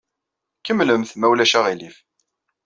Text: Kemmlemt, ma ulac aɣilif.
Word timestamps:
Kemmlemt, 0.65 1.11
ma 1.15 1.27
ulac 1.31 1.53
aɣilif. 1.59 1.95